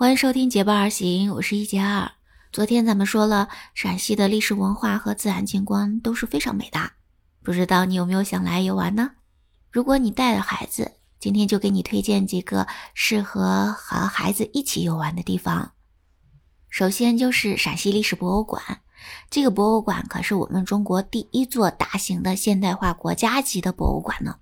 [0.00, 2.08] 欢迎收听《结伴而行》，我是一杰二。
[2.52, 6.92] 昨天咱们说了，陕西的历史文化和自然景观都是非常美的，
[7.42, 9.10] 不知道你有没有想来游玩呢？
[9.72, 15.72] 如果你带了孩子，今天就给你推荐几个适合和孩子一起游玩的地方。
[16.68, 18.62] 首先就是陕西历史博物馆，
[19.28, 24.36] 这个博物馆可是我们中国第一座大型的现代化国家级的博物馆呢。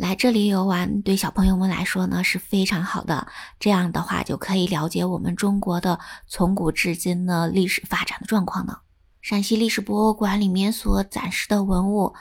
[0.00, 3.26] 来这里游玩，对小朋友们来说呢是非常好的。
[3.58, 8.78] 这样的话，就可以了解我们中国的从古至今的历史发展的状况呢。
[9.20, 12.14] 陕西历史博物馆里面所展示的文物，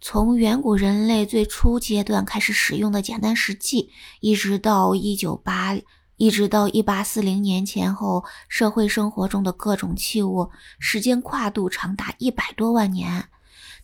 [0.00, 3.90] 从远古人类最初阶段开始使用的简单石器，
[4.20, 5.76] 一直到一九八，
[6.18, 13.28] 一直到一八四零年前后社会生活中的各种器物，时间跨度长达一百多万年。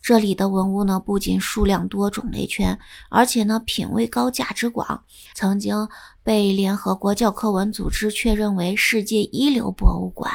[0.05, 2.77] 这里的文物呢，不仅数量多、种类全，
[3.09, 5.89] 而且呢品位高、价值广，曾经
[6.21, 10.31] 被联合国教科文组织确认为世界一流博物馆。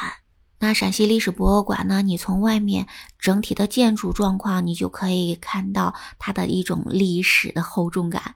[0.59, 2.85] 那陕西历史博物馆呢，你从外面
[3.17, 8.35] 整体的建筑状况，你就可以看到它的一种历史的厚重感，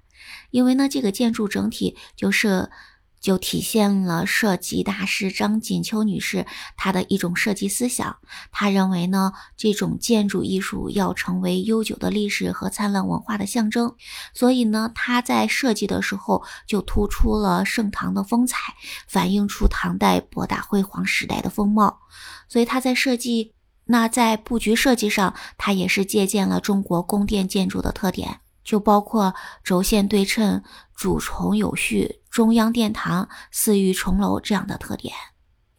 [0.51, 2.69] 因为呢，这个建筑整体就是。
[3.25, 6.45] 就体现了设计大师张锦秋女士
[6.77, 8.17] 她的一种设计思想。
[8.51, 13.95] 她认为呢，这种建筑艺术要成为悠久的历史和灿烂文化的象征，
[14.35, 18.75] 所以呢，她在设计的时候就突出了盛唐的风采，
[19.07, 22.01] 反映出唐代博大辉煌时代的风貌。
[22.47, 23.53] 所以她在设计，
[23.85, 28.41] 那在布局设计上，她也是借鉴了中国宫殿建筑的特点。
[28.65, 30.61] 就包括轴线对称、
[30.93, 35.13] 主重有序、中央殿堂、四御重楼这样的特点。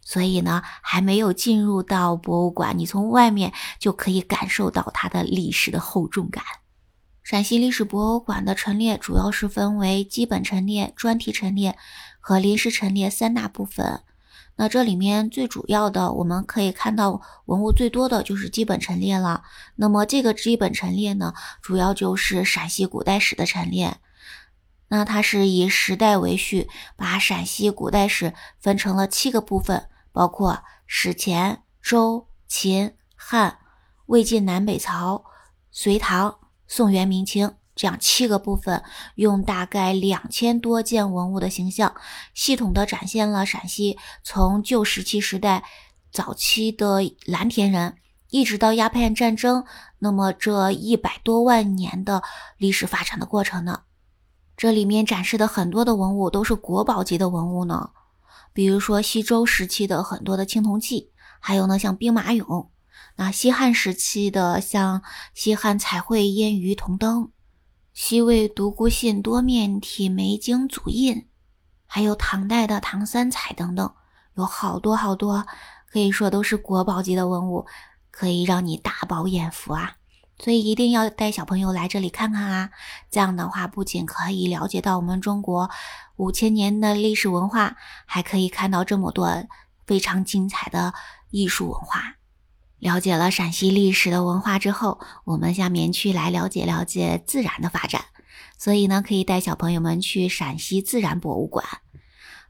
[0.01, 6.45] 所以呢，还没有进入到博物馆，你从外面就可以感受到它的历史的厚重感。
[7.25, 11.77] 陕西历史博物馆的陈列主要是分为基本陈列、专题陈列
[12.21, 14.03] 和临时陈列三大部分。
[14.57, 19.45] 那这里面最主要的，我们可以看到文物最多的就是基本陈列了。
[19.77, 23.99] 那么这个基本陈列呢，主要就是陕西古代史的陈列。
[24.89, 33.59] 那它是以时代为序，把陕西古代史分成了七个部分，包括史前、周、秦、汉、
[34.07, 35.25] 魏晋南北朝、
[35.71, 37.57] 隋唐、宋元明清。
[37.77, 38.83] 这样七个部分，
[39.17, 41.95] 用大概两千多件文物的形象，
[42.33, 45.63] 系统的展现了陕西从旧石器时代
[46.11, 47.97] 早期的蓝田人，
[48.31, 49.67] 一直到鸦片战争，
[49.99, 52.23] 那么这一百多万年的
[52.57, 53.83] 历史发展的过程呢？
[54.57, 57.91] 这里面展示的很多的文物都是国宝级的文物呢，
[58.55, 61.11] 比如说西周时期的很多的青铜器，
[61.41, 62.69] 还有呢像兵马俑，
[63.17, 65.03] 那西汉时期的像
[65.35, 67.33] 西汉彩绘烟鱼铜灯。
[67.97, 71.27] 西魏独孤信多面体梅经组印，
[71.87, 73.95] 还有唐代的唐三彩等等，
[74.35, 75.47] 有好多好多，
[75.91, 77.65] 可以说都是国宝级的文物，
[78.11, 79.97] 可以让你大饱眼福啊！
[80.39, 82.71] 所以一定要带小朋友来这里看看啊！
[83.11, 85.71] 这样的话，不仅可以了解到我们中国
[86.17, 89.47] 五千年的历史文化，还可以看到这么多
[89.87, 90.93] 非常精彩的
[91.31, 92.16] 艺术文化。
[92.87, 98.05] 了解了陕西历史的文化之后，我们下面去来了解了解自然的发展。
[98.59, 101.67] 所以呢，可以带小朋友们去陕西自然博物馆。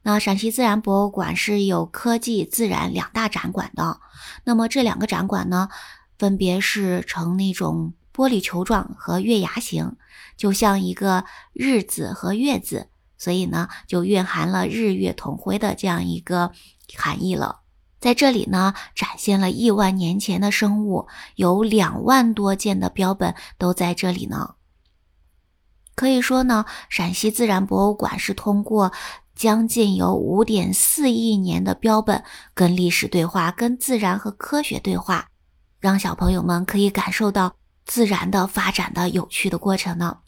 [0.02, 3.98] 那陕西自然博物馆是有科技、自然两大展馆的。
[4.44, 5.70] 那么这两个展馆呢，
[6.18, 9.96] 分别是呈那种玻璃球状和月牙形，
[10.36, 11.24] 就像一个
[11.54, 16.52] 日字和月字，所以呢，就蕴含了日月同辉的这样一个
[16.94, 17.60] 含义了。
[18.06, 24.54] 在这里呢，展现了亿万年前的生物，有两万多件的标本都在这里呢。
[25.96, 28.92] 可以说呢，陕西自然博物馆是通过
[29.34, 32.22] 将近有五点四亿年的标本，
[32.54, 35.26] 跟历史对话，跟自然和科学对话，
[35.80, 40.18] 让小朋友们可以感受到自然的发展的有趣的过程呢。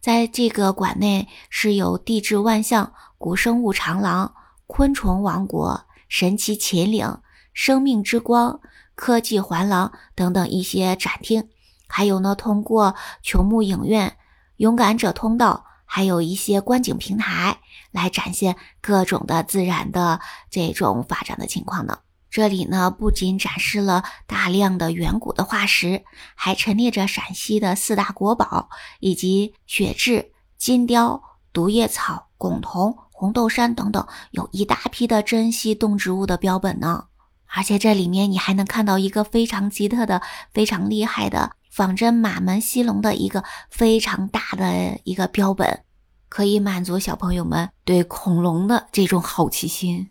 [0.00, 4.34] 在这个馆内是有地质万象、古生物长廊、
[4.66, 5.86] 昆虫王国。
[6.08, 7.18] 神奇秦岭、
[7.52, 8.60] 生命之光、
[8.94, 11.48] 科技环廊等等一些展厅，
[11.88, 14.16] 还有呢，通过球幕影院、
[14.56, 17.58] 勇敢者通道，还有一些观景平台
[17.90, 20.20] 来展现各种的自然的
[20.50, 21.98] 这种发展的情况呢。
[22.28, 26.04] 这里呢，不仅展示了大量的远古的化石，
[26.34, 28.68] 还陈列着陕西的四大国宝，
[29.00, 31.22] 以及雪雉、金雕、
[31.52, 32.98] 毒叶草、拱桐。
[33.18, 37.06] 红豆杉等等，有一大批的珍稀动植物的标本呢。
[37.46, 40.20] 而且这里面你还能看到一个非常奇特的、
[40.52, 45.82] 非常厉害的仿真马门溪龙的一个非常大的一个标本，
[46.28, 50.10] 可以满足小朋友们对恐龙的这种好奇心。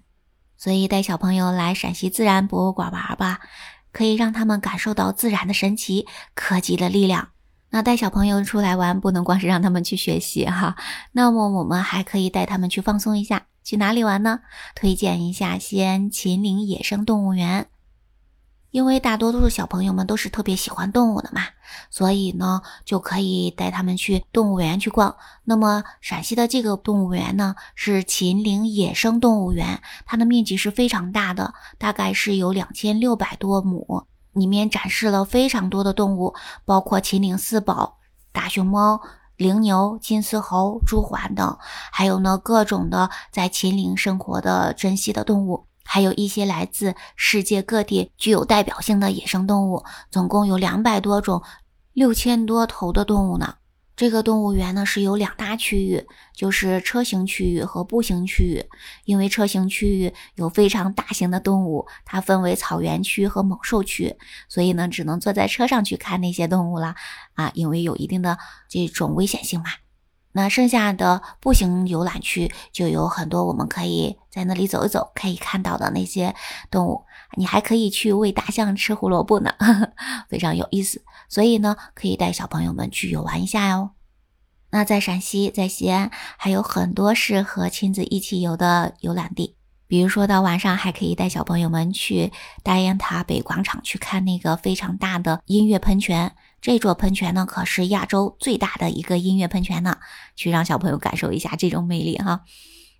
[0.57, 3.39] 所以带小朋友来陕西自然博物馆玩吧，
[3.91, 7.27] 可以让他们感受到自然的神奇、科技的力量。
[7.75, 10.77] 那带小朋友出来玩，不能光是让他们去学习哈，
[11.11, 13.47] 那么我们还可以带他们去放松一下。
[13.65, 14.39] 去哪里玩呢？
[14.75, 17.67] 推荐一下西安秦岭野生动物园。
[18.71, 21.41] 因为大多数小朋友们都是特别喜欢动物的嘛，
[21.89, 25.13] 所以呢，就可以带他们去动物园去逛。
[25.43, 36.35] 那么陕西的这个动物园呢，是秦岭野生动物园，它的面积是非常大的，大概是有两千六百多亩，里面展示了非常多的动物，
[36.65, 37.97] 包括秦岭四宝、
[38.31, 39.01] 大熊猫、
[39.37, 41.57] 羚牛、金丝猴、朱鹮等，
[41.91, 45.65] 还有呢各种的在秦岭生活的珍稀的动物。
[45.83, 51.41] 还有一些来自世界各地具有代表性的野生动物，总共有两百多种，
[51.93, 53.55] 六千多头的动物呢。
[53.95, 58.63] 这个动物园呢是有两大区域，就是车型区域和步行区域。
[59.05, 64.15] 因为车型区域有非常大型的动物，它分为草原区和猛兽区，
[64.49, 66.95] 所以呢只能坐在车上去看那些动物了
[67.35, 68.37] 啊，因为有一定的
[68.67, 69.67] 这种危险性嘛。
[70.37, 76.35] 那剩下的步行游览区就有很多，我们可以在那里走一走，可以看到的那些
[76.69, 77.05] 动物。
[77.37, 79.53] 你还可以去喂大象吃胡萝卜呢，
[80.27, 81.01] 非常有意思。
[81.29, 83.91] 所以呢，可以带小朋友们去游玩一下哟。
[84.71, 89.55] 那在陕西，在西安还有很多适合亲子一起游的游览地，
[89.87, 96.35] 比如说到晚上还可以带小朋友们去大雁塔北广场去看那个非常大的音乐喷泉。
[96.65, 99.99] 这座喷泉呢，可是亚洲最大的一个音乐喷泉呢，
[100.35, 102.41] 去让小朋友感受一下这种魅力哈。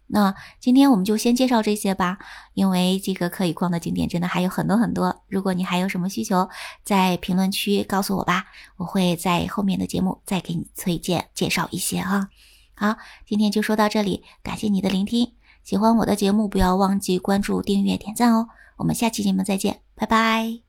[0.06, 2.20] 那今天我们就先介绍这些吧，
[2.54, 5.24] 因为这个可以逛的景点真的还有很多很多。
[5.28, 6.48] 如果你还有什么需求，
[6.84, 8.46] 在评论区告诉我吧，
[8.78, 12.30] 我会在后面的节目再给你推荐介绍一些哈。
[12.76, 15.32] 好，今天就说到这里，感谢你的聆听。
[15.64, 18.50] 喜欢我的节目，不要忘记关注、订阅、点赞哦。
[18.78, 20.65] 我们下期节目再见，拜拜。